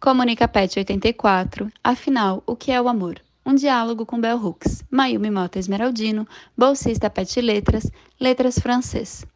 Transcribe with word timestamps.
Comunica 0.00 0.46
Pet 0.46 0.78
84. 0.78 1.72
Afinal, 1.82 2.40
o 2.46 2.54
que 2.54 2.70
é 2.70 2.80
o 2.80 2.88
amor? 2.88 3.20
Um 3.44 3.52
diálogo 3.52 4.06
com 4.06 4.20
Bell 4.20 4.38
Hooks. 4.38 4.84
Mayumi 4.88 5.28
Mota 5.28 5.58
Esmeraldino, 5.58 6.26
bolsista 6.56 7.10
Pet 7.10 7.40
Letras, 7.40 7.90
Letras 8.20 8.60
Francês. 8.60 9.26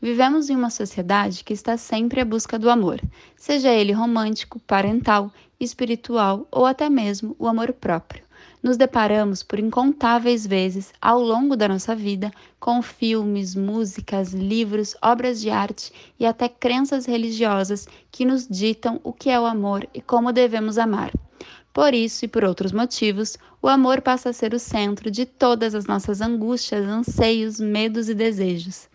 Vivemos 0.00 0.48
em 0.48 0.56
uma 0.56 0.70
sociedade 0.70 1.44
que 1.44 1.52
está 1.52 1.76
sempre 1.76 2.22
à 2.22 2.24
busca 2.24 2.58
do 2.58 2.70
amor, 2.70 2.98
seja 3.36 3.68
ele 3.70 3.92
romântico, 3.92 4.58
parental, 4.60 5.30
espiritual 5.60 6.48
ou 6.50 6.64
até 6.64 6.88
mesmo 6.88 7.36
o 7.38 7.46
amor 7.46 7.74
próprio 7.74 8.25
nos 8.66 8.76
deparamos 8.76 9.44
por 9.44 9.60
incontáveis 9.60 10.44
vezes 10.44 10.92
ao 11.00 11.20
longo 11.20 11.56
da 11.56 11.68
nossa 11.68 11.94
vida 11.94 12.32
com 12.58 12.82
filmes, 12.82 13.54
músicas, 13.54 14.32
livros, 14.32 14.96
obras 15.00 15.40
de 15.40 15.50
arte 15.50 15.92
e 16.18 16.26
até 16.26 16.48
crenças 16.48 17.06
religiosas 17.06 17.86
que 18.10 18.24
nos 18.24 18.48
ditam 18.48 19.00
o 19.04 19.12
que 19.12 19.30
é 19.30 19.38
o 19.38 19.46
amor 19.46 19.88
e 19.94 20.00
como 20.00 20.32
devemos 20.32 20.78
amar. 20.78 21.12
Por 21.72 21.94
isso 21.94 22.24
e 22.24 22.28
por 22.28 22.42
outros 22.42 22.72
motivos, 22.72 23.38
o 23.62 23.68
amor 23.68 24.00
passa 24.00 24.30
a 24.30 24.32
ser 24.32 24.52
o 24.52 24.58
centro 24.58 25.12
de 25.12 25.24
todas 25.24 25.72
as 25.72 25.86
nossas 25.86 26.20
angústias, 26.20 26.84
anseios, 26.84 27.60
medos 27.60 28.08
e 28.08 28.14
desejos. 28.14 28.88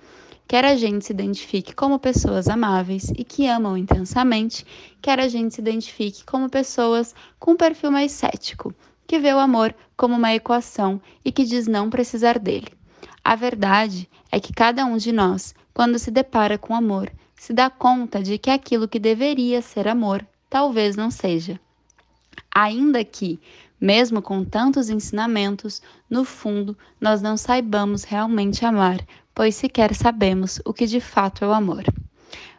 Quer 0.49 0.65
a 0.65 0.75
gente 0.75 1.05
se 1.05 1.13
identifique 1.13 1.73
como 1.73 1.97
pessoas 1.97 2.49
amáveis 2.49 3.09
e 3.15 3.23
que 3.23 3.47
amam 3.47 3.77
intensamente, 3.77 4.65
quer 5.01 5.17
a 5.17 5.29
gente 5.29 5.55
se 5.55 5.61
identifique 5.61 6.25
como 6.25 6.49
pessoas 6.49 7.15
com 7.39 7.51
um 7.51 7.55
perfil 7.55 7.89
mais 7.89 8.11
cético, 8.11 8.75
que 9.11 9.19
vê 9.19 9.33
o 9.33 9.39
amor 9.39 9.75
como 9.97 10.15
uma 10.15 10.33
equação 10.33 11.01
e 11.25 11.33
que 11.33 11.43
diz 11.43 11.67
não 11.67 11.89
precisar 11.89 12.39
dele. 12.39 12.69
A 13.21 13.35
verdade 13.35 14.09
é 14.31 14.39
que 14.39 14.53
cada 14.53 14.85
um 14.85 14.95
de 14.95 15.11
nós, 15.11 15.53
quando 15.73 15.99
se 15.99 16.09
depara 16.09 16.57
com 16.57 16.73
amor, 16.73 17.11
se 17.35 17.51
dá 17.51 17.69
conta 17.69 18.23
de 18.23 18.37
que 18.37 18.49
aquilo 18.49 18.87
que 18.87 18.97
deveria 18.97 19.61
ser 19.61 19.85
amor 19.85 20.25
talvez 20.49 20.95
não 20.95 21.11
seja. 21.11 21.59
Ainda 22.55 23.03
que, 23.03 23.37
mesmo 23.81 24.21
com 24.21 24.45
tantos 24.45 24.89
ensinamentos, 24.89 25.81
no 26.09 26.23
fundo 26.23 26.77
nós 26.97 27.21
não 27.21 27.35
saibamos 27.35 28.05
realmente 28.05 28.63
amar, 28.63 29.05
pois 29.35 29.55
sequer 29.55 29.93
sabemos 29.93 30.61
o 30.63 30.73
que 30.73 30.87
de 30.87 31.01
fato 31.01 31.43
é 31.43 31.47
o 31.49 31.51
amor. 31.51 31.83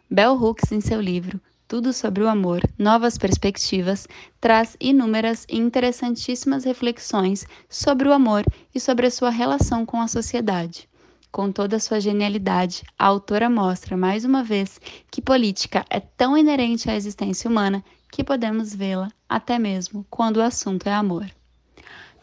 Bell 0.07 0.35
Hooks, 0.35 0.71
em 0.71 0.81
seu 0.81 1.01
livro 1.01 1.41
tudo 1.67 1.93
sobre 1.93 2.23
o 2.23 2.27
amor, 2.27 2.61
novas 2.77 3.17
perspectivas, 3.17 4.07
traz 4.39 4.75
inúmeras 4.79 5.45
e 5.49 5.57
interessantíssimas 5.57 6.63
reflexões 6.63 7.45
sobre 7.69 8.07
o 8.07 8.13
amor 8.13 8.43
e 8.73 8.79
sobre 8.79 9.07
a 9.07 9.11
sua 9.11 9.29
relação 9.29 9.85
com 9.85 10.01
a 10.01 10.07
sociedade. 10.07 10.87
Com 11.31 11.51
toda 11.51 11.77
a 11.77 11.79
sua 11.79 11.99
genialidade, 11.99 12.83
a 12.97 13.07
autora 13.07 13.49
mostra 13.49 13.97
mais 13.97 14.23
uma 14.23 14.43
vez 14.43 14.79
que 15.09 15.21
política 15.21 15.83
é 15.89 15.99
tão 15.99 16.37
inerente 16.37 16.89
à 16.89 16.95
existência 16.95 17.49
humana 17.49 17.83
que 18.11 18.23
podemos 18.23 18.75
vê-la 18.75 19.11
até 19.27 19.57
mesmo 19.57 20.05
quando 20.09 20.37
o 20.37 20.43
assunto 20.43 20.87
é 20.87 20.93
amor. 20.93 21.25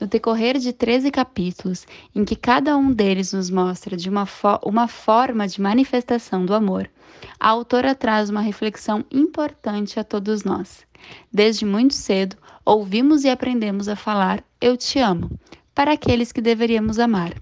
No 0.01 0.07
decorrer 0.07 0.59
de 0.59 0.73
13 0.73 1.11
capítulos, 1.11 1.87
em 2.15 2.25
que 2.25 2.35
cada 2.35 2.75
um 2.75 2.91
deles 2.91 3.35
nos 3.35 3.51
mostra 3.51 3.99
de 3.99 4.09
uma, 4.09 4.25
fo 4.25 4.59
uma 4.65 4.89
forma 4.89 5.47
de 5.47 5.61
manifestação 5.61 6.47
do 6.47 6.55
amor, 6.55 6.91
a 7.39 7.49
autora 7.51 7.95
traz 7.95 8.31
uma 8.31 8.41
reflexão 8.41 9.05
importante 9.11 10.01
a 10.01 10.05
todos 10.05 10.43
nós. 10.43 10.87
Desde 11.31 11.67
muito 11.67 11.93
cedo, 11.93 12.37
ouvimos 12.65 13.25
e 13.25 13.29
aprendemos 13.29 13.89
a 13.89 13.97
falar 13.97 14.43
Eu 14.59 14.75
te 14.75 14.99
amo 14.99 15.31
para 15.75 15.93
aqueles 15.93 16.33
que 16.33 16.41
deveríamos 16.41 16.99
amar. 16.99 17.35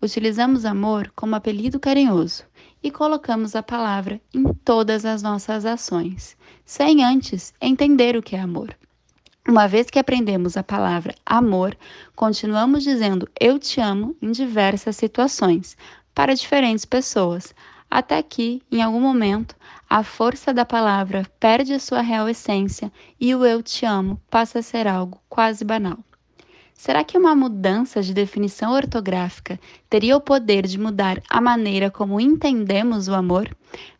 Utilizamos 0.00 0.64
amor 0.64 1.10
como 1.16 1.34
apelido 1.34 1.80
carinhoso 1.80 2.44
e 2.84 2.90
colocamos 2.90 3.56
a 3.56 3.64
palavra 3.64 4.20
em 4.32 4.44
todas 4.64 5.04
as 5.04 5.22
nossas 5.22 5.64
ações, 5.64 6.36
sem 6.64 7.02
antes 7.02 7.52
entender 7.60 8.16
o 8.16 8.22
que 8.22 8.36
é 8.36 8.40
amor. 8.40 8.76
Uma 9.48 9.68
vez 9.68 9.88
que 9.88 9.98
aprendemos 9.98 10.56
a 10.56 10.62
palavra 10.64 11.14
amor, 11.24 11.76
continuamos 12.16 12.82
dizendo 12.82 13.28
eu 13.40 13.60
te 13.60 13.80
amo 13.80 14.16
em 14.20 14.32
diversas 14.32 14.96
situações, 14.96 15.76
para 16.12 16.34
diferentes 16.34 16.84
pessoas, 16.84 17.54
até 17.88 18.20
que, 18.24 18.60
em 18.72 18.82
algum 18.82 19.00
momento, 19.00 19.54
a 19.88 20.02
força 20.02 20.52
da 20.52 20.64
palavra 20.64 21.24
perde 21.38 21.72
a 21.74 21.78
sua 21.78 22.00
real 22.00 22.28
essência 22.28 22.92
e 23.20 23.32
o 23.36 23.46
eu 23.46 23.62
te 23.62 23.86
amo 23.86 24.20
passa 24.28 24.58
a 24.58 24.62
ser 24.62 24.88
algo 24.88 25.20
quase 25.28 25.64
banal. 25.64 25.98
Será 26.76 27.02
que 27.02 27.16
uma 27.16 27.34
mudança 27.34 28.02
de 28.02 28.12
definição 28.12 28.72
ortográfica 28.74 29.58
teria 29.88 30.14
o 30.14 30.20
poder 30.20 30.66
de 30.66 30.78
mudar 30.78 31.22
a 31.28 31.40
maneira 31.40 31.90
como 31.90 32.20
entendemos 32.20 33.08
o 33.08 33.14
amor? 33.14 33.48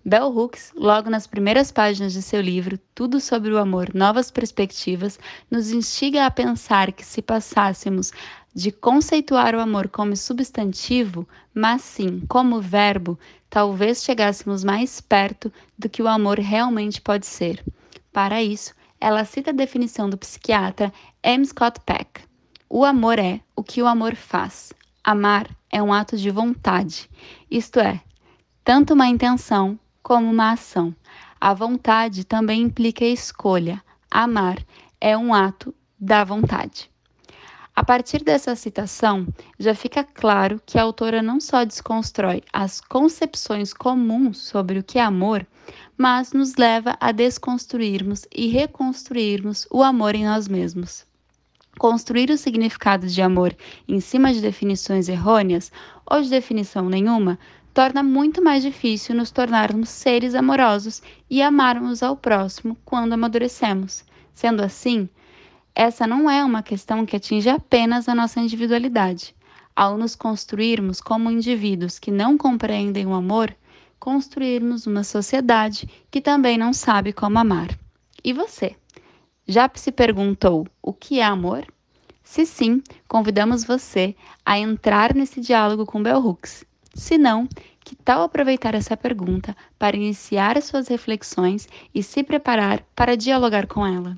Bell 0.05 0.29
Hooks, 0.29 0.73
logo 0.77 1.09
nas 1.09 1.27
primeiras 1.27 1.73
páginas 1.73 2.13
de 2.13 2.21
seu 2.21 2.41
livro 2.41 2.79
Tudo 2.95 3.19
sobre 3.19 3.51
o 3.51 3.57
Amor, 3.57 3.95
Novas 3.95 4.31
Perspectivas, 4.31 5.19
nos 5.51 5.71
instiga 5.73 6.27
a 6.27 6.31
pensar 6.31 6.93
que 6.93 7.05
se 7.05 7.23
passássemos 7.23 8.13
de 8.55 8.71
conceituar 8.71 9.55
o 9.55 9.61
amor 9.61 9.89
como 9.89 10.15
substantivo, 10.15 11.27
mas 11.55 11.81
sim 11.81 12.21
como 12.29 12.61
verbo, 12.61 13.19
talvez 13.49 14.05
chegássemos 14.05 14.63
mais 14.63 15.01
perto 15.01 15.51
do 15.79 15.89
que 15.89 16.03
o 16.03 16.09
amor 16.09 16.39
realmente 16.39 17.01
pode 17.01 17.27
ser. 17.27 17.65
Para 18.13 18.43
isso, 18.43 18.75
ela 19.01 19.25
cita 19.25 19.51
a 19.51 19.55
definição 19.55 20.09
do 20.09 20.19
psiquiatra 20.19 20.93
M. 21.23 21.45
Scott 21.45 21.81
Peck. 21.81 22.27
O 22.69 22.85
amor 22.85 23.21
é 23.21 23.41
o 23.55 23.63
que 23.63 23.81
o 23.81 23.87
amor 23.87 24.17
faz. 24.17 24.73
Amar 25.05 25.49
é 25.71 25.81
um 25.81 25.93
ato 25.93 26.17
de 26.17 26.31
vontade, 26.31 27.09
isto 27.49 27.79
é, 27.79 28.01
tanto 28.65 28.93
uma 28.93 29.07
intenção 29.07 29.79
como 30.03 30.29
uma 30.29 30.51
ação. 30.51 30.93
A 31.41 31.55
vontade 31.55 32.25
também 32.25 32.63
implica 32.63 33.05
escolha. 33.05 33.81
Amar 34.11 34.59
é 35.01 35.17
um 35.17 35.33
ato 35.33 35.73
da 35.97 36.25
vontade. 36.25 36.91
A 37.75 37.85
partir 37.85 38.25
dessa 38.25 38.57
citação, 38.57 39.29
já 39.61 39.73
fica 39.73 40.03
claro 40.03 40.61
que 40.67 40.77
a 40.77 40.83
autora 40.83 41.23
não 41.23 41.39
só 41.39 41.63
desconstrói 41.63 42.43
as 42.53 42.81
concepções 42.81 43.73
comuns 43.73 44.39
sobre 44.39 44.81
o 44.81 44.83
que 44.83 44.99
é 44.99 45.03
amor, 45.03 45.47
mas 45.97 46.33
nos 46.33 46.57
leva 46.57 46.97
a 46.99 47.13
desconstruirmos 47.13 48.27
e 48.35 48.49
reconstruirmos 48.49 49.69
o 49.71 49.85
amor 49.85 50.17
em 50.17 50.25
nós 50.25 50.49
mesmos. 50.49 51.07
Construir 51.79 52.31
o 52.31 52.39
significado 52.39 53.07
de 53.07 53.21
amor 53.21 53.55
em 53.87 54.01
cima 54.01 54.33
de 54.33 54.41
definições 54.41 55.09
errôneas 55.09 55.71
ou 56.07 56.23
de 56.23 56.31
definição 56.31 56.89
nenhuma 56.89 57.39
torna 57.75 58.03
muito 58.03 58.43
mais 58.43 58.63
difícil 58.63 59.15
nos 59.15 59.31
tornarmos 59.31 59.91
seres 59.91 60.35
amorosos 60.35 61.03
e 61.29 61.43
amarmos 61.43 62.03
ao 62.03 62.17
próximo 62.17 62.79
quando 62.87 63.13
amadurecemos. 63.13 64.03
Sendo 64.33 64.63
assim, 64.63 65.07
essa 65.75 66.07
não 66.07 66.31
é 66.31 66.43
uma 66.43 66.63
questão 66.63 67.05
que 67.05 67.17
atinge 67.17 67.51
apenas 67.51 68.09
a 68.09 68.15
nossa 68.15 68.41
individualidade. 68.41 69.37
Ao 69.75 69.99
nos 69.99 70.17
construirmos 70.17 71.03
como 71.03 71.31
indivíduos 71.31 71.99
que 71.99 72.11
não 72.11 72.39
compreendem 72.39 73.05
o 73.07 73.13
amor, 73.13 73.55
construirmos 74.01 74.87
uma 74.87 75.05
sociedade 75.05 75.87
que 76.11 76.23
também 76.23 76.57
não 76.57 76.73
sabe 76.73 77.13
como 77.13 77.39
amar. 77.39 77.69
E 78.25 78.33
você? 78.33 78.75
Já 79.49 79.71
se 79.75 79.93
perguntou 79.93 80.67
o 80.83 80.93
que 80.93 81.21
é 81.21 81.25
amor? 81.25 81.65
Se 82.25 82.45
sim, 82.45 82.83
convidamos 83.07 83.63
você 83.63 84.17
a 84.45 84.59
entrar 84.59 85.15
nesse 85.15 85.41
diálogo 85.41 85.87
com 85.87 86.03
Bell 86.03 86.19
Hooks. 86.19 86.65
Se 86.93 87.17
não, 87.17 87.47
que 87.79 87.95
tal 87.95 88.25
aproveitar 88.25 88.75
essa 88.75 88.97
pergunta 88.97 89.57
para 89.79 89.97
iniciar 89.97 90.59
as 90.59 90.65
suas 90.65 90.89
reflexões 90.89 91.69
e 91.95 92.03
se 92.03 92.25
preparar 92.25 92.83
para 92.97 93.17
dialogar 93.17 93.69
com 93.69 93.87
ela? 93.87 94.17